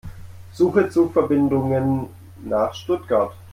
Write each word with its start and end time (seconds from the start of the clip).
Suche 0.51 0.89
Zugverbindungen 0.89 2.07
nach 2.45 2.73
Stuttgart. 2.73 3.35